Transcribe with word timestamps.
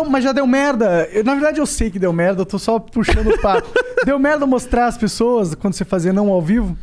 Então, 0.00 0.10
mas 0.10 0.24
já 0.24 0.32
deu 0.32 0.46
merda. 0.46 1.06
Eu, 1.12 1.22
na 1.22 1.34
verdade, 1.34 1.60
eu 1.60 1.66
sei 1.66 1.90
que 1.90 1.98
deu 1.98 2.10
merda, 2.10 2.40
eu 2.40 2.46
tô 2.46 2.58
só 2.58 2.78
puxando 2.78 3.28
o 3.28 3.38
papo. 3.38 3.68
deu 4.02 4.18
merda 4.18 4.46
mostrar 4.46 4.86
as 4.86 4.96
pessoas 4.96 5.54
quando 5.54 5.74
você 5.74 5.84
fazia 5.84 6.10
não 6.10 6.30
ao 6.30 6.40
vivo? 6.40 6.74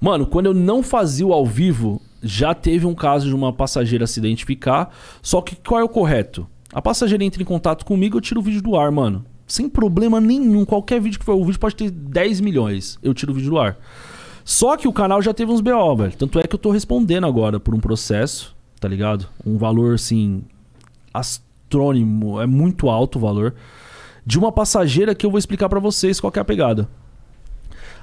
Mano, 0.00 0.24
quando 0.24 0.46
eu 0.46 0.54
não 0.54 0.80
fazia 0.80 1.26
o 1.26 1.32
ao 1.32 1.44
vivo, 1.44 2.00
já 2.22 2.54
teve 2.54 2.86
um 2.86 2.94
caso 2.94 3.26
de 3.26 3.34
uma 3.34 3.52
passageira 3.52 4.06
se 4.06 4.20
identificar. 4.20 4.94
Só 5.20 5.40
que 5.40 5.56
qual 5.56 5.80
é 5.80 5.84
o 5.84 5.88
correto? 5.88 6.46
A 6.72 6.80
passageira 6.80 7.24
entra 7.24 7.42
em 7.42 7.44
contato 7.44 7.84
comigo, 7.84 8.18
eu 8.18 8.20
tiro 8.20 8.38
o 8.38 8.42
vídeo 8.42 8.62
do 8.62 8.76
ar, 8.76 8.92
mano. 8.92 9.24
Sem 9.48 9.68
problema 9.68 10.20
nenhum. 10.20 10.64
Qualquer 10.64 11.00
vídeo 11.00 11.18
que 11.18 11.24
for 11.24 11.34
o 11.34 11.44
vídeo 11.44 11.58
pode 11.58 11.74
ter 11.74 11.90
10 11.90 12.40
milhões. 12.40 13.00
Eu 13.02 13.12
tiro 13.12 13.32
o 13.32 13.34
vídeo 13.34 13.50
do 13.50 13.58
ar. 13.58 13.76
Só 14.44 14.76
que 14.76 14.86
o 14.86 14.92
canal 14.92 15.20
já 15.20 15.34
teve 15.34 15.50
uns 15.50 15.60
BO, 15.60 15.96
velho. 15.96 16.16
Tanto 16.16 16.38
é 16.38 16.44
que 16.44 16.54
eu 16.54 16.58
tô 16.58 16.70
respondendo 16.70 17.26
agora 17.26 17.58
por 17.58 17.74
um 17.74 17.80
processo, 17.80 18.54
tá 18.78 18.86
ligado? 18.86 19.26
Um 19.44 19.58
valor, 19.58 19.94
assim, 19.94 20.44
astrônimo. 21.74 22.40
É 22.40 22.46
muito 22.46 22.88
alto 22.90 23.16
o 23.16 23.20
valor. 23.20 23.54
De 24.26 24.38
uma 24.38 24.50
passageira 24.52 25.14
que 25.14 25.24
eu 25.24 25.30
vou 25.30 25.38
explicar 25.38 25.68
para 25.68 25.80
vocês 25.80 26.20
qual 26.20 26.32
é 26.36 26.40
a 26.40 26.44
pegada. 26.44 26.88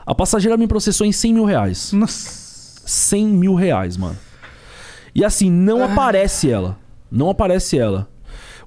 A 0.06 0.16
passageira 0.16 0.58
me 0.58 0.68
processou 0.68 1.06
em 1.06 1.12
100 1.12 1.34
mil 1.34 1.44
reais. 1.46 1.92
Nossa. 1.92 2.82
100 2.86 3.28
mil 3.28 3.54
reais, 3.56 3.98
mano. 3.98 4.16
E 5.14 5.24
assim, 5.24 5.52
não 5.52 5.84
Ah. 5.84 5.92
aparece 5.92 6.50
ela. 6.50 6.78
Não 7.12 7.30
aparece 7.30 7.78
ela. 7.78 8.08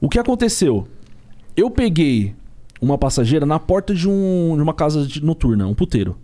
O 0.00 0.08
que 0.08 0.18
aconteceu? 0.18 0.86
Eu 1.56 1.70
peguei 1.70 2.34
uma 2.80 2.96
passageira 2.98 3.44
na 3.46 3.58
porta 3.58 3.94
de, 3.94 4.08
um, 4.08 4.52
de 4.56 4.62
uma 4.62 4.74
casa 4.74 5.06
de- 5.06 5.22
noturna, 5.24 5.66
um 5.66 5.74
puteiro. 5.74 6.16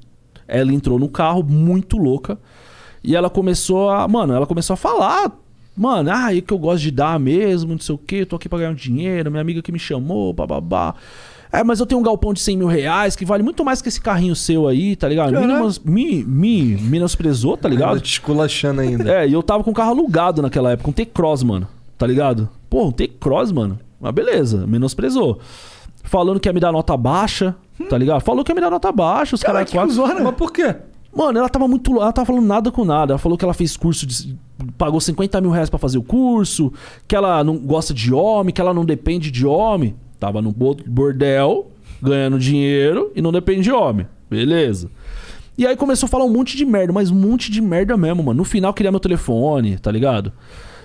Ela 0.47 0.73
entrou 0.73 0.99
no 0.99 1.09
carro, 1.09 1.43
muito 1.43 1.97
louca. 1.97 2.39
E 3.03 3.17
ela 3.17 3.29
começou 3.31 3.91
a. 3.91 4.07
Mano, 4.07 4.33
ela 4.35 4.47
começou 4.47 4.75
a 4.75 4.77
falar. 4.77 5.33
Mano, 5.77 6.11
ah, 6.13 6.35
é 6.35 6.41
que 6.41 6.53
eu 6.53 6.59
gosto 6.59 6.83
de 6.83 6.91
dar 6.91 7.21
mesmo, 7.21 7.73
não 7.73 7.79
sei 7.79 7.95
o 7.95 7.99
quê, 7.99 8.25
tô 8.25 8.37
aqui 8.37 8.49
pra 8.49 8.59
ganhar 8.59 8.71
um 8.71 8.75
dinheiro, 8.75 9.31
minha 9.31 9.41
amiga 9.41 9.61
que 9.61 9.71
me 9.71 9.79
chamou, 9.79 10.33
bababá. 10.33 10.95
É, 11.53 11.63
mas 11.63 11.81
eu 11.81 11.87
tenho 11.87 12.01
um 12.01 12.05
galpão 12.05 12.33
de 12.35 12.41
100 12.41 12.57
mil 12.57 12.67
reais 12.67 13.15
que 13.15 13.25
vale 13.25 13.43
muito 13.43 13.65
mais 13.65 13.81
que 13.81 13.89
esse 13.89 14.01
carrinho 14.01 14.35
seu 14.35 14.67
aí, 14.67 14.97
tá 14.97 15.09
ligado? 15.09 15.33
Menos- 15.33 15.79
Me, 15.79 16.25
me 16.25 16.77
menosprezou, 16.77 17.57
tá 17.57 17.69
ligado? 17.69 17.91
Ainda 17.91 18.01
te 18.01 18.11
esculachando 18.13 18.81
ainda. 18.81 19.11
É, 19.11 19.29
e 19.29 19.33
eu 19.33 19.43
tava 19.43 19.63
com 19.63 19.71
o 19.71 19.75
carro 19.75 19.91
alugado 19.91 20.43
naquela 20.43 20.73
época, 20.73 20.91
um 20.91 20.93
T-Cross, 20.93 21.43
mano. 21.45 21.69
Tá 21.97 22.07
ligado? 22.07 22.49
Pô, 22.69 22.87
um 22.87 22.93
T-Cross, 22.93 23.53
mano. 23.53 23.79
Mas 24.01 24.13
beleza, 24.13 24.67
menosprezou. 24.67 25.39
Falando 26.03 26.39
que 26.41 26.49
ia 26.49 26.53
me 26.53 26.61
dar 26.61 26.73
nota 26.73 26.97
baixa, 26.97 27.55
tá 27.89 27.97
ligado? 27.97 28.21
Falou 28.21 28.45
que 28.45 28.51
ia 28.51 28.55
me 28.55 28.61
dar 28.61 28.71
nota 28.71 28.91
baixa, 28.93 29.35
os 29.35 29.43
caras 29.43 29.61
que 29.71 29.77
quatro. 29.77 29.95
Mas 30.25 30.35
por 30.35 30.53
quê? 30.53 30.75
Mano, 31.15 31.39
ela 31.39 31.49
tava 31.49 31.67
muito. 31.67 31.97
Ela 31.97 32.13
tava 32.13 32.27
falando 32.27 32.45
nada 32.47 32.71
com 32.71 32.85
nada. 32.85 33.13
Ela 33.13 33.19
falou 33.19 33.39
que 33.39 33.45
ela 33.45 33.55
fez 33.55 33.77
curso 33.77 34.07
de. 34.07 34.37
Pagou 34.79 35.01
50 35.01 35.41
mil 35.41 35.51
reais 35.51 35.69
pra 35.69 35.79
fazer 35.79 35.99
o 35.99 36.03
curso. 36.03 36.73
Que 37.07 37.15
ela 37.17 37.43
não 37.45 37.57
gosta 37.59 37.93
de 37.93 38.13
homem, 38.13 38.53
que 38.55 38.61
ela 38.61 38.73
não 38.75 38.85
depende 38.85 39.31
de 39.31 39.47
homem. 39.47 39.95
Tava 40.19 40.41
no 40.41 40.51
bo- 40.53 40.77
bordel, 40.87 41.71
ganhando 42.03 42.39
dinheiro 42.39 43.13
e 43.15 43.21
não 43.21 43.31
depende 43.33 43.63
de 43.63 43.73
homem. 43.73 44.07
Beleza. 44.31 44.91
E 45.59 45.67
aí 45.67 45.77
começou 45.77 46.07
a 46.07 46.11
falar 46.11 46.25
um 46.25 46.33
monte 46.33 46.57
de 46.57 46.65
merda, 46.65 46.93
mas 46.93 47.11
um 47.11 47.15
monte 47.15 47.51
de 47.51 47.61
merda 47.61 47.97
mesmo, 47.97 48.23
mano. 48.23 48.39
No 48.39 48.45
final 48.45 48.73
queria 48.75 48.91
meu 48.91 49.01
telefone, 49.01 49.79
tá 49.79 49.91
ligado? 49.91 50.33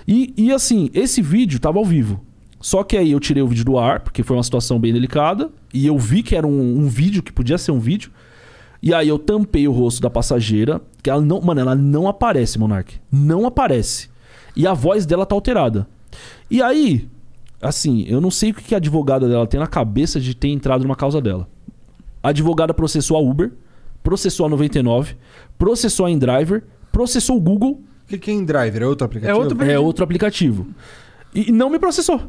E, 0.08 0.32
e 0.36 0.50
assim, 0.52 0.90
esse 0.94 1.20
vídeo 1.22 1.58
tava 1.60 1.78
ao 1.78 1.84
vivo. 1.84 2.20
Só 2.60 2.82
que 2.84 2.96
aí 2.96 3.12
eu 3.12 3.20
tirei 3.20 3.42
o 3.42 3.48
vídeo 3.48 3.64
do 3.64 3.78
ar, 3.78 4.00
porque 4.00 4.22
foi 4.22 4.36
uma 4.36 4.42
situação 4.42 4.78
bem 4.78 4.92
delicada. 4.92 5.50
E 5.74 5.86
eu 5.86 5.98
vi 5.98 6.22
que 6.22 6.36
era 6.36 6.46
um, 6.46 6.78
um 6.78 6.88
vídeo, 6.88 7.22
que 7.22 7.32
podia 7.32 7.58
ser 7.58 7.72
um 7.72 7.78
vídeo. 7.80 8.10
E 8.82 8.92
aí 8.92 9.08
eu 9.08 9.18
tampei 9.18 9.68
o 9.68 9.72
rosto 9.72 10.00
da 10.02 10.10
passageira, 10.10 10.80
que 11.02 11.08
ela 11.08 11.20
não, 11.20 11.40
mano, 11.40 11.60
ela 11.60 11.74
não 11.74 12.08
aparece, 12.08 12.58
Monark. 12.58 12.96
Não 13.10 13.46
aparece. 13.46 14.08
E 14.56 14.66
a 14.66 14.74
voz 14.74 15.06
dela 15.06 15.24
tá 15.24 15.34
alterada. 15.34 15.86
E 16.50 16.60
aí, 16.60 17.08
assim, 17.60 18.04
eu 18.08 18.20
não 18.20 18.30
sei 18.30 18.50
o 18.50 18.54
que 18.54 18.74
a 18.74 18.78
advogada 18.78 19.28
dela 19.28 19.46
tem 19.46 19.60
na 19.60 19.66
cabeça 19.68 20.18
de 20.20 20.34
ter 20.34 20.48
entrado 20.48 20.82
numa 20.82 20.96
causa 20.96 21.20
dela. 21.20 21.48
A 22.22 22.30
advogada 22.30 22.74
processou 22.74 23.16
a 23.16 23.20
Uber, 23.20 23.52
processou 24.02 24.46
a 24.46 24.48
99, 24.48 25.14
processou 25.56 26.06
a 26.06 26.10
InDriver, 26.10 26.64
processou 26.90 27.36
o 27.36 27.40
Google, 27.40 27.80
O 28.04 28.08
que 28.08 28.18
que 28.18 28.30
é 28.30 28.34
InDriver? 28.34 28.82
É 28.82 28.86
outro 28.86 29.04
aplicativo? 29.06 29.38
É 29.40 29.42
outro- 29.44 29.62
é 29.64 29.78
outro 29.78 30.04
aplicativo. 30.04 30.66
E 31.34 31.50
não 31.52 31.70
me 31.70 31.78
processou. 31.78 32.20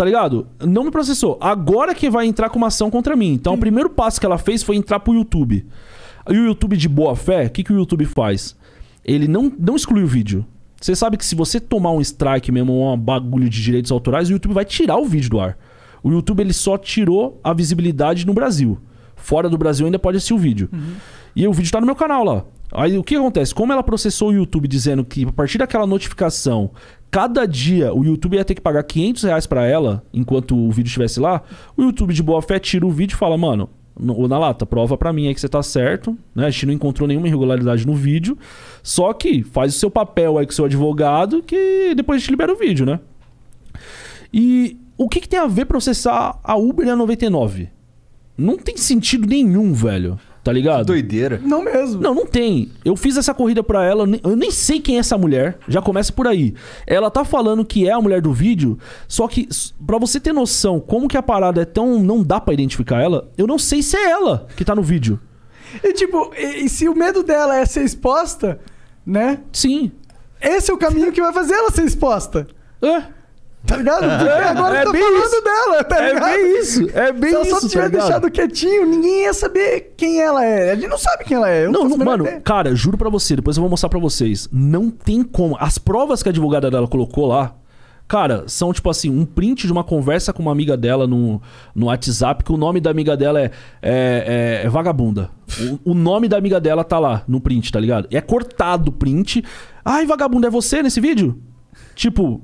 Tá 0.00 0.06
ligado? 0.06 0.46
Não 0.66 0.84
me 0.84 0.90
processou. 0.90 1.36
Agora 1.42 1.94
que 1.94 2.08
vai 2.08 2.24
entrar 2.24 2.48
com 2.48 2.56
uma 2.56 2.68
ação 2.68 2.90
contra 2.90 3.14
mim. 3.14 3.34
Então, 3.34 3.52
o 3.52 3.58
primeiro 3.58 3.90
passo 3.90 4.18
que 4.18 4.24
ela 4.24 4.38
fez 4.38 4.62
foi 4.62 4.76
entrar 4.76 4.98
pro 4.98 5.12
YouTube. 5.12 5.66
E 6.26 6.38
o 6.38 6.46
YouTube 6.46 6.74
de 6.74 6.88
boa 6.88 7.14
fé, 7.14 7.44
o 7.44 7.50
que, 7.50 7.62
que 7.62 7.70
o 7.70 7.76
YouTube 7.76 8.06
faz? 8.06 8.56
Ele 9.04 9.28
não, 9.28 9.52
não 9.58 9.76
exclui 9.76 10.02
o 10.02 10.06
vídeo. 10.06 10.46
Você 10.80 10.96
sabe 10.96 11.18
que 11.18 11.24
se 11.26 11.34
você 11.34 11.60
tomar 11.60 11.90
um 11.90 12.00
strike 12.00 12.50
mesmo, 12.50 12.90
um 12.90 12.96
bagulho 12.96 13.46
de 13.46 13.62
direitos 13.62 13.92
autorais, 13.92 14.30
o 14.30 14.32
YouTube 14.32 14.54
vai 14.54 14.64
tirar 14.64 14.96
o 14.96 15.04
vídeo 15.04 15.28
do 15.28 15.38
ar. 15.38 15.58
O 16.02 16.10
YouTube 16.10 16.40
ele 16.40 16.54
só 16.54 16.78
tirou 16.78 17.38
a 17.44 17.52
visibilidade 17.52 18.26
no 18.26 18.32
Brasil. 18.32 18.78
Fora 19.16 19.50
do 19.50 19.58
Brasil 19.58 19.84
ainda 19.84 19.98
pode 19.98 20.16
assistir 20.16 20.32
o 20.32 20.38
vídeo. 20.38 20.70
E 21.36 21.46
o 21.46 21.52
vídeo 21.52 21.72
tá 21.72 21.78
no 21.78 21.84
meu 21.84 21.94
canal 21.94 22.24
lá. 22.24 22.44
Aí 22.72 22.96
o 22.96 23.02
que 23.02 23.16
acontece? 23.16 23.54
Como 23.54 23.72
ela 23.72 23.82
processou 23.82 24.30
o 24.30 24.32
YouTube 24.32 24.68
dizendo 24.68 25.04
que 25.04 25.26
a 25.26 25.32
partir 25.32 25.58
daquela 25.58 25.86
notificação, 25.86 26.70
cada 27.10 27.46
dia 27.46 27.92
o 27.92 28.04
YouTube 28.04 28.36
ia 28.36 28.44
ter 28.44 28.54
que 28.54 28.60
pagar 28.60 28.82
500 28.84 29.22
reais 29.24 29.46
pra 29.46 29.66
ela, 29.66 30.02
enquanto 30.12 30.56
o 30.56 30.70
vídeo 30.70 30.88
estivesse 30.88 31.18
lá, 31.20 31.42
o 31.76 31.82
YouTube 31.82 32.14
de 32.14 32.22
boa 32.22 32.40
fé 32.40 32.58
tira 32.58 32.86
o 32.86 32.90
vídeo 32.90 33.14
e 33.14 33.18
fala, 33.18 33.36
mano, 33.36 33.68
no- 33.98 34.28
na 34.28 34.38
lata, 34.38 34.64
prova 34.64 34.96
pra 34.96 35.12
mim 35.12 35.26
aí 35.26 35.34
que 35.34 35.40
você 35.40 35.48
tá 35.48 35.62
certo, 35.62 36.16
né? 36.34 36.46
A 36.46 36.50
gente 36.50 36.66
não 36.66 36.72
encontrou 36.72 37.06
nenhuma 37.08 37.26
irregularidade 37.26 37.86
no 37.86 37.94
vídeo, 37.94 38.38
só 38.82 39.12
que 39.12 39.42
faz 39.42 39.74
o 39.74 39.78
seu 39.78 39.90
papel 39.90 40.38
aí 40.38 40.46
com 40.46 40.52
o 40.52 40.54
seu 40.54 40.64
advogado 40.64 41.42
que 41.42 41.92
depois 41.94 42.16
a 42.16 42.20
gente 42.20 42.30
libera 42.30 42.52
o 42.52 42.56
vídeo, 42.56 42.86
né? 42.86 43.00
E 44.32 44.78
o 44.96 45.08
que, 45.08 45.20
que 45.20 45.28
tem 45.28 45.38
a 45.40 45.46
ver 45.46 45.64
processar 45.66 46.38
a 46.44 46.56
Uber 46.56 46.86
e 46.86 46.90
a 46.90 46.96
99? 46.96 47.68
Não 48.38 48.56
tem 48.56 48.76
sentido 48.76 49.26
nenhum, 49.26 49.72
velho. 49.72 50.18
Tá 50.42 50.52
ligado? 50.52 50.86
Doideira. 50.86 51.38
Não 51.44 51.62
mesmo. 51.62 52.00
Não, 52.00 52.14
não 52.14 52.24
tem. 52.24 52.70
Eu 52.84 52.96
fiz 52.96 53.16
essa 53.18 53.34
corrida 53.34 53.62
pra 53.62 53.84
ela, 53.84 54.04
eu 54.24 54.34
nem- 54.36 54.50
sei 54.50 54.80
quem 54.80 54.96
é 54.96 55.00
essa 55.00 55.18
mulher. 55.18 55.58
Já 55.68 55.82
começa 55.82 56.12
por 56.12 56.26
aí. 56.26 56.54
Ela 56.86 57.10
tá 57.10 57.24
falando 57.24 57.64
que 57.64 57.86
é 57.86 57.92
a 57.92 58.00
mulher 58.00 58.22
do 58.22 58.32
vídeo, 58.32 58.78
só 59.06 59.28
que 59.28 59.46
pra 59.86 59.98
você 59.98 60.18
ter 60.18 60.32
noção 60.32 60.80
como 60.80 61.08
que 61.08 61.16
a 61.16 61.22
parada 61.22 61.60
é 61.60 61.64
tão 61.66 61.98
não 62.02 62.22
dá 62.22 62.40
pra 62.40 62.54
identificar 62.54 63.00
ela, 63.02 63.30
eu 63.36 63.46
não 63.46 63.58
sei 63.58 63.82
se 63.82 63.96
é 63.96 64.10
ela 64.10 64.46
que 64.56 64.64
tá 64.64 64.74
no 64.74 64.82
vídeo. 64.82 65.20
E 65.84 65.92
tipo, 65.92 66.32
e, 66.36 66.64
e 66.64 66.68
se 66.68 66.88
o 66.88 66.94
medo 66.96 67.22
dela 67.22 67.56
é 67.56 67.66
ser 67.66 67.84
exposta, 67.84 68.58
né? 69.04 69.40
Sim. 69.52 69.92
Esse 70.40 70.70
é 70.70 70.74
o 70.74 70.78
caminho 70.78 71.12
que 71.12 71.20
vai 71.20 71.32
fazer 71.34 71.52
ela 71.54 71.70
ser 71.70 71.84
exposta. 71.84 72.46
É. 72.82 73.02
Tá 73.66 73.76
ligado? 73.76 74.00
Porque 74.00 74.28
agora 74.32 74.78
é 74.78 74.80
eu 74.80 74.86
tô 74.86 74.92
bem 74.92 75.02
falando 75.02 75.24
isso. 75.24 75.42
dela, 75.44 75.84
tá 75.84 76.02
É 76.02 76.08
ligado? 76.14 76.30
bem 76.30 76.58
isso. 76.60 76.90
É 76.92 77.12
bem 77.12 77.30
Se 77.30 77.36
ela 77.36 77.44
só 77.44 77.60
tá 77.60 77.68
tiver 77.68 77.84
ligado? 77.88 78.00
deixado 78.00 78.30
quietinho, 78.30 78.86
ninguém 78.86 79.22
ia 79.24 79.34
saber 79.34 79.92
quem 79.96 80.20
ela 80.20 80.44
é. 80.44 80.72
A 80.72 80.74
gente 80.74 80.88
não 80.88 80.98
sabe 80.98 81.24
quem 81.24 81.36
ela 81.36 81.48
é. 81.48 81.66
Eu 81.66 81.72
Não, 81.72 81.88
não 81.88 81.96
mano, 81.98 82.24
ideia. 82.24 82.40
cara, 82.40 82.74
juro 82.74 82.96
pra 82.98 83.08
você, 83.10 83.36
depois 83.36 83.56
eu 83.56 83.60
vou 83.60 83.70
mostrar 83.70 83.88
pra 83.88 83.98
vocês. 84.00 84.48
Não 84.50 84.90
tem 84.90 85.22
como. 85.22 85.56
As 85.60 85.78
provas 85.78 86.22
que 86.22 86.28
a 86.28 86.32
advogada 86.32 86.70
dela 86.70 86.88
colocou 86.88 87.26
lá, 87.28 87.54
cara, 88.08 88.42
são 88.48 88.72
tipo 88.72 88.90
assim, 88.90 89.08
um 89.10 89.24
print 89.24 89.66
de 89.66 89.72
uma 89.72 89.84
conversa 89.84 90.32
com 90.32 90.42
uma 90.42 90.50
amiga 90.52 90.76
dela 90.76 91.06
no, 91.06 91.40
no 91.74 91.86
WhatsApp, 91.86 92.42
que 92.42 92.50
o 92.52 92.56
nome 92.56 92.80
da 92.80 92.90
amiga 92.90 93.16
dela 93.16 93.40
é, 93.40 93.50
é, 93.82 94.60
é- 94.62 94.66
é 94.66 94.68
vagabunda. 94.68 95.30
O, 95.84 95.90
o 95.92 95.94
nome 95.94 96.28
da 96.28 96.36
amiga 96.38 96.58
dela 96.58 96.82
tá 96.82 96.98
lá 96.98 97.22
no 97.28 97.40
print, 97.40 97.70
tá 97.70 97.78
ligado? 97.78 98.08
É 98.10 98.20
cortado 98.22 98.88
o 98.88 98.92
print. 98.92 99.44
Ai, 99.84 100.06
vagabunda, 100.06 100.48
é 100.48 100.50
você 100.50 100.82
nesse 100.82 101.00
vídeo? 101.00 101.40
Tipo, 101.94 102.40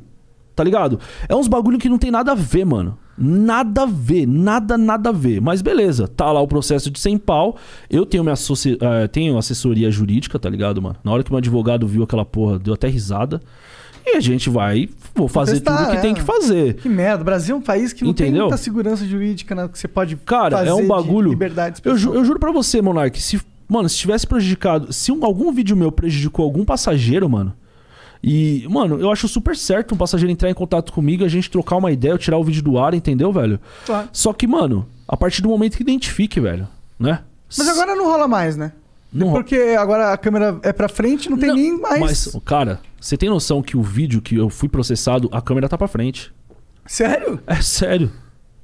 tá 0.56 0.64
ligado? 0.64 0.98
É 1.28 1.36
uns 1.36 1.46
bagulho 1.46 1.78
que 1.78 1.88
não 1.88 1.98
tem 1.98 2.10
nada 2.10 2.32
a 2.32 2.34
ver, 2.34 2.64
mano. 2.64 2.98
Nada 3.18 3.82
a 3.82 3.86
ver, 3.86 4.26
nada, 4.26 4.76
nada 4.76 5.08
a 5.10 5.12
ver. 5.12 5.40
Mas 5.40 5.62
beleza, 5.62 6.08
tá 6.08 6.30
lá 6.32 6.40
o 6.40 6.48
processo 6.48 6.90
de 6.90 6.98
100 6.98 7.18
pau. 7.18 7.56
Eu 7.88 8.04
tenho 8.04 8.24
minha 8.24 8.34
eh, 8.34 9.06
tenho 9.08 9.38
assessoria 9.38 9.90
jurídica, 9.90 10.38
tá 10.38 10.50
ligado, 10.50 10.82
mano? 10.82 10.96
Na 11.04 11.12
hora 11.12 11.22
que 11.22 11.30
meu 11.30 11.38
advogado 11.38 11.86
viu 11.86 12.02
aquela 12.02 12.24
porra, 12.24 12.58
deu 12.58 12.74
até 12.74 12.88
risada. 12.88 13.40
E 14.04 14.16
a 14.16 14.20
gente 14.20 14.48
vai, 14.50 14.88
vou 15.14 15.26
fazer 15.28 15.54
Testar, 15.54 15.78
tudo 15.78 15.90
que 15.90 15.96
é. 15.96 16.00
tem 16.00 16.14
que 16.14 16.20
fazer. 16.22 16.74
Que 16.74 16.88
merda. 16.88 17.22
O 17.22 17.24
Brasil 17.24 17.56
é 17.56 17.58
um 17.58 17.62
país 17.62 17.92
que 17.92 18.04
não 18.04 18.12
tem 18.14 18.26
Entendeu? 18.28 18.44
muita 18.46 18.56
segurança 18.56 19.04
jurídica 19.04 19.54
né, 19.54 19.66
que 19.66 19.78
você 19.78 19.88
pode 19.88 20.14
Cara, 20.16 20.58
fazer 20.58 20.70
é 20.70 20.74
um 20.74 20.86
bagulho. 20.86 21.30
liberdade 21.30 21.80
Eu, 21.84 21.96
ju- 21.96 22.14
eu 22.14 22.24
juro 22.24 22.38
pra 22.38 22.52
você, 22.52 22.80
Monark, 22.80 23.20
se, 23.20 23.40
mano, 23.68 23.88
se 23.88 23.96
tivesse 23.96 24.24
prejudicado, 24.26 24.92
se 24.92 25.10
um- 25.10 25.24
algum 25.24 25.50
vídeo 25.52 25.76
meu 25.76 25.90
prejudicou 25.90 26.44
algum 26.44 26.64
passageiro, 26.64 27.28
mano. 27.28 27.52
E, 28.28 28.66
mano, 28.68 28.98
eu 29.00 29.12
acho 29.12 29.28
super 29.28 29.56
certo 29.56 29.94
um 29.94 29.96
passageiro 29.96 30.32
entrar 30.32 30.50
em 30.50 30.54
contato 30.54 30.92
comigo, 30.92 31.24
a 31.24 31.28
gente 31.28 31.48
trocar 31.48 31.76
uma 31.76 31.92
ideia, 31.92 32.10
eu 32.10 32.18
tirar 32.18 32.36
o 32.38 32.42
vídeo 32.42 32.60
do 32.60 32.76
ar, 32.76 32.92
entendeu, 32.92 33.32
velho? 33.32 33.60
Claro. 33.86 34.08
Só 34.12 34.32
que, 34.32 34.48
mano, 34.48 34.84
a 35.06 35.16
partir 35.16 35.42
do 35.42 35.48
momento 35.48 35.76
que 35.76 35.82
identifique, 35.84 36.40
velho, 36.40 36.66
né? 36.98 37.20
Mas 37.56 37.68
agora 37.68 37.94
não 37.94 38.04
rola 38.06 38.26
mais, 38.26 38.56
né? 38.56 38.72
não 39.12 39.30
Porque 39.32 39.54
agora 39.78 40.12
a 40.12 40.16
câmera 40.18 40.58
é 40.64 40.72
pra 40.72 40.88
frente, 40.88 41.30
não 41.30 41.38
tem 41.38 41.50
Não, 41.50 41.54
nem 41.54 41.80
mais. 41.80 42.00
Mas, 42.00 42.36
cara, 42.44 42.80
você 43.00 43.16
tem 43.16 43.28
noção 43.28 43.62
que 43.62 43.76
o 43.76 43.82
vídeo 43.82 44.20
que 44.20 44.34
eu 44.34 44.50
fui 44.50 44.68
processado, 44.68 45.28
a 45.30 45.40
câmera 45.40 45.68
tá 45.68 45.78
pra 45.78 45.86
frente. 45.86 46.34
Sério? 46.84 47.40
É 47.46 47.62
sério. 47.62 48.10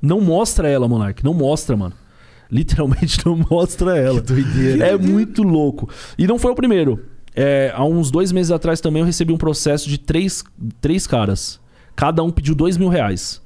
Não 0.00 0.20
mostra 0.20 0.68
ela, 0.68 0.88
Monark. 0.88 1.24
Não 1.24 1.32
mostra, 1.32 1.76
mano. 1.76 1.94
Literalmente 2.50 3.20
não 3.24 3.36
mostra 3.48 3.96
ela. 3.96 4.20
doideira. 4.20 4.84
É 4.84 4.98
muito 4.98 5.44
louco. 5.44 5.88
E 6.18 6.26
não 6.26 6.36
foi 6.36 6.50
o 6.50 6.56
primeiro. 6.56 7.11
É, 7.34 7.72
há 7.74 7.84
uns 7.84 8.10
dois 8.10 8.30
meses 8.32 8.50
atrás 8.50 8.80
também 8.80 9.00
eu 9.00 9.06
recebi 9.06 9.32
um 9.32 9.38
processo 9.38 9.88
de 9.88 9.98
três, 9.98 10.44
três 10.80 11.06
caras. 11.06 11.60
Cada 11.96 12.22
um 12.22 12.30
pediu 12.30 12.54
dois 12.54 12.76
mil 12.76 12.88
reais. 12.88 13.40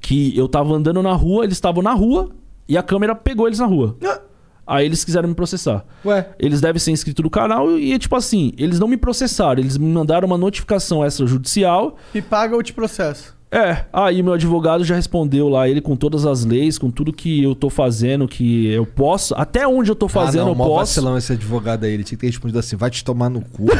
Que 0.00 0.36
eu 0.36 0.48
tava 0.48 0.74
andando 0.74 1.02
na 1.02 1.12
rua, 1.12 1.44
eles 1.44 1.56
estavam 1.56 1.82
na 1.82 1.92
rua 1.92 2.30
e 2.68 2.76
a 2.76 2.82
câmera 2.82 3.14
pegou 3.14 3.46
eles 3.46 3.58
na 3.58 3.66
rua. 3.66 3.96
Ah. 4.04 4.20
Aí 4.66 4.86
eles 4.86 5.04
quiseram 5.04 5.28
me 5.28 5.34
processar. 5.34 5.84
Ué, 6.04 6.26
Eles 6.38 6.60
devem 6.60 6.80
ser 6.80 6.90
inscritos 6.90 7.22
no 7.22 7.28
canal 7.30 7.78
e, 7.78 7.98
tipo 7.98 8.16
assim, 8.16 8.52
eles 8.56 8.80
não 8.80 8.88
me 8.88 8.96
processaram, 8.96 9.60
eles 9.60 9.76
me 9.76 9.86
mandaram 9.92 10.26
uma 10.26 10.38
notificação 10.38 11.04
extrajudicial. 11.04 11.96
E 12.14 12.22
paga 12.22 12.56
ou 12.56 12.62
te 12.62 12.72
processo. 12.72 13.36
É, 13.54 13.84
aí 13.92 14.20
meu 14.20 14.32
advogado 14.32 14.82
já 14.82 14.96
respondeu 14.96 15.48
lá, 15.48 15.68
ele 15.68 15.80
com 15.80 15.94
todas 15.94 16.26
as 16.26 16.44
leis, 16.44 16.76
com 16.76 16.90
tudo 16.90 17.12
que 17.12 17.40
eu 17.40 17.54
tô 17.54 17.70
fazendo, 17.70 18.26
que 18.26 18.66
eu 18.66 18.84
posso, 18.84 19.32
até 19.36 19.64
onde 19.64 19.88
eu 19.88 19.94
tô 19.94 20.08
fazendo 20.08 20.40
ah, 20.40 20.44
não, 20.46 20.50
eu 20.50 20.56
mó 20.56 20.64
posso. 20.64 20.78
vacilão 20.78 21.16
esse 21.16 21.32
advogado 21.32 21.84
aí. 21.84 21.92
Ele 21.92 22.02
tinha 22.02 22.16
que 22.16 22.22
ter 22.22 22.26
respondido 22.26 22.58
assim, 22.58 22.74
vai 22.74 22.90
te 22.90 23.04
tomar 23.04 23.30
no 23.30 23.40
cu. 23.40 23.66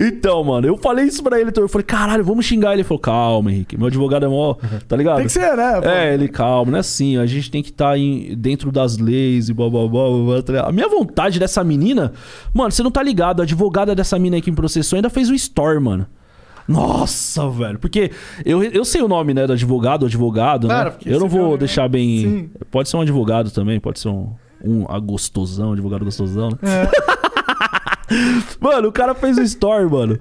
Então, 0.00 0.42
mano, 0.44 0.66
eu 0.66 0.76
falei 0.76 1.06
isso 1.06 1.22
pra 1.22 1.40
ele, 1.40 1.50
então 1.50 1.62
eu 1.62 1.68
falei, 1.68 1.84
caralho, 1.84 2.24
vamos 2.24 2.44
xingar 2.44 2.72
ele. 2.72 2.80
Ele 2.80 2.84
falou, 2.84 3.00
calma, 3.00 3.50
Henrique, 3.50 3.76
meu 3.76 3.86
advogado 3.86 4.26
é 4.26 4.28
mó, 4.28 4.54
tá 4.86 4.96
ligado? 4.96 5.16
Tem 5.16 5.26
que 5.26 5.32
ser, 5.32 5.56
né? 5.56 5.80
pô? 5.80 5.88
É, 5.88 6.14
ele, 6.14 6.28
calma, 6.28 6.72
não 6.72 6.76
é 6.76 6.80
assim, 6.80 7.16
a 7.16 7.26
gente 7.26 7.50
tem 7.50 7.62
que 7.62 7.70
estar 7.70 7.94
dentro 8.36 8.70
das 8.70 8.98
leis 8.98 9.48
e 9.48 9.54
blá 9.54 9.68
blá 9.70 9.88
blá 9.88 10.08
blá, 10.08 10.24
blá, 10.24 10.42
tá? 10.42 10.68
A 10.68 10.72
minha 10.72 10.88
vontade 10.88 11.38
dessa 11.38 11.62
menina, 11.64 12.12
mano, 12.52 12.70
você 12.70 12.82
não 12.82 12.90
tá 12.90 13.02
ligado, 13.02 13.40
a 13.40 13.44
advogada 13.44 13.94
dessa 13.94 14.18
mina 14.18 14.36
aí 14.36 14.42
que 14.42 14.50
me 14.50 14.56
processou 14.56 14.96
ainda 14.96 15.10
fez 15.10 15.30
um 15.30 15.34
story, 15.34 15.80
mano. 15.80 16.06
Nossa, 16.66 17.48
velho. 17.50 17.78
Porque 17.78 18.10
eu, 18.44 18.62
eu 18.62 18.84
sei 18.84 19.02
o 19.02 19.08
nome, 19.08 19.34
né, 19.34 19.46
do 19.46 19.52
advogado, 19.52 20.06
advogado, 20.06 20.66
Claro, 20.66 20.90
né? 20.90 20.96
Eu 21.04 21.20
não 21.20 21.28
vou 21.28 21.42
viu, 21.42 21.50
né? 21.52 21.58
deixar 21.58 21.88
bem. 21.88 22.20
Sim. 22.20 22.50
Pode 22.70 22.88
ser 22.88 22.96
um 22.96 23.02
advogado 23.02 23.50
também, 23.50 23.78
pode 23.78 24.00
ser 24.00 24.08
um, 24.08 24.32
um 24.64 24.86
agostosão, 24.88 25.72
advogado 25.72 26.04
gostosão, 26.04 26.50
né? 26.50 26.58
Mano, 28.60 28.88
o 28.88 28.92
cara 28.92 29.14
fez 29.14 29.38
um 29.38 29.42
story, 29.42 29.90
mano. 29.90 30.18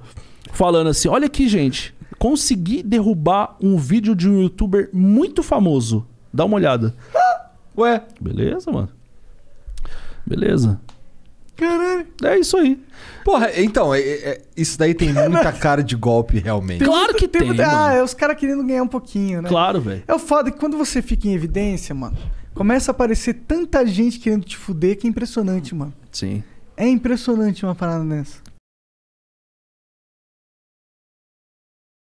Falando 0.52 0.90
assim: 0.90 1.08
olha 1.08 1.26
aqui, 1.26 1.48
gente. 1.48 1.94
Consegui 2.18 2.82
derrubar 2.82 3.58
um 3.62 3.78
vídeo 3.78 4.16
de 4.16 4.30
um 4.30 4.42
youtuber 4.42 4.90
muito 4.94 5.44
famoso. 5.44 6.06
Dá 6.34 6.46
uma 6.46 6.56
olhada. 6.56 6.96
Ué, 7.78 8.02
Beleza, 8.22 8.72
mano. 8.72 8.90
Beleza. 10.26 10.80
Caralho. 11.68 12.08
É 12.24 12.40
isso 12.40 12.58
aí. 12.58 12.80
porra, 13.24 13.50
então, 13.56 13.94
é- 13.94 14.02
é- 14.02 14.42
isso 14.58 14.78
daí 14.78 14.94
tem 14.94 15.12
muita 15.14 15.52
cara 15.54 15.84
de 15.84 15.96
golpe, 15.96 16.40
realmente. 16.40 16.84
Claro 16.84 17.14
que 17.16 17.28
tem, 17.28 17.44
muita- 17.48 17.66
Ah, 17.66 17.72
mano. 17.90 17.96
é 17.96 18.04
os 18.04 18.14
caras 18.14 18.38
querendo 18.38 18.64
ganhar 18.64 18.84
um 18.84 18.88
pouquinho, 18.88 19.42
né? 19.42 19.50
Claro, 19.50 19.80
velho. 19.82 20.04
É 20.08 20.14
o 20.14 20.20
foda 20.20 20.52
que 20.52 20.60
quando 20.60 20.78
você 20.78 21.02
fica 21.02 21.28
em 21.28 21.34
evidência, 21.34 21.94
mano, 21.96 22.18
começa 22.54 22.92
a 22.92 22.94
aparecer 22.94 23.34
tanta 23.48 23.86
gente 23.86 24.20
querendo 24.20 24.44
te 24.46 24.58
fuder 24.58 24.98
que 24.98 25.08
é 25.08 25.10
impressionante, 25.10 25.74
mano. 25.74 25.94
Sim. 26.12 26.44
É 26.76 26.88
impressionante 26.88 27.64
uma 27.66 27.76
parada 27.76 28.04
dessa. 28.04 28.38